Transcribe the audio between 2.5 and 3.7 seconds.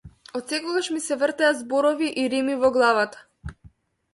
во главата.